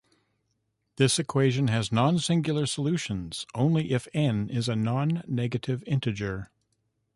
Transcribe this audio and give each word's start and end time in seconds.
This 0.95 1.19
equation 1.19 1.67
has 1.67 1.89
nonsingular 1.91 2.67
solutions 2.67 3.45
only 3.53 3.91
if 3.91 4.07
"n" 4.15 4.49
is 4.49 4.67
a 4.67 4.75
non-negative 4.75 5.83
integer. 5.85 6.49